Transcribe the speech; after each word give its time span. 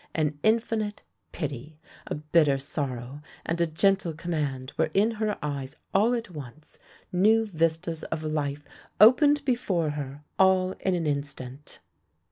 An 0.15 0.39
infinite 0.41 1.03
pity, 1.31 1.79
a 2.07 2.15
bitter 2.15 2.57
sorrow, 2.57 3.21
and 3.45 3.61
a 3.61 3.67
gentle 3.67 4.13
command 4.15 4.73
were 4.75 4.89
in 4.95 5.11
her 5.11 5.37
eyes 5.43 5.75
all 5.93 6.15
at 6.15 6.31
once— 6.31 6.79
new 7.11 7.45
vistas 7.45 8.03
of 8.05 8.23
life 8.23 8.65
opened 8.99 9.45
before 9.45 9.91
her, 9.91 10.23
all 10.39 10.71
in 10.79 10.95
an 10.95 11.05
instant. 11.05 11.81